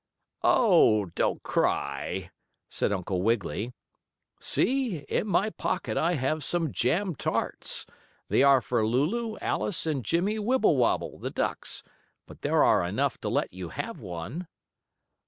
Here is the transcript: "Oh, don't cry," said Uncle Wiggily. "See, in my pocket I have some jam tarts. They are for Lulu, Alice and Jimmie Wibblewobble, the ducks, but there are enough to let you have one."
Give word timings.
"Oh, 0.41 1.05
don't 1.13 1.43
cry," 1.43 2.31
said 2.67 2.91
Uncle 2.91 3.21
Wiggily. 3.21 3.71
"See, 4.39 4.97
in 5.07 5.27
my 5.27 5.51
pocket 5.51 5.95
I 5.95 6.13
have 6.13 6.43
some 6.43 6.71
jam 6.71 7.13
tarts. 7.13 7.85
They 8.27 8.41
are 8.41 8.61
for 8.61 8.83
Lulu, 8.83 9.37
Alice 9.41 9.85
and 9.85 10.03
Jimmie 10.03 10.39
Wibblewobble, 10.39 11.19
the 11.19 11.29
ducks, 11.29 11.83
but 12.25 12.41
there 12.41 12.63
are 12.63 12.83
enough 12.83 13.19
to 13.19 13.29
let 13.29 13.53
you 13.53 13.69
have 13.69 13.99
one." 13.99 14.47